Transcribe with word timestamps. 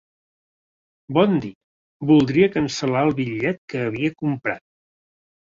Bon 1.17 1.35
dia, 1.43 1.55
voldria 2.13 2.49
cancel·lar 2.57 3.05
el 3.09 3.15
bitllet 3.21 3.61
que 3.75 3.85
havia 3.91 4.17
comprat. 4.25 4.67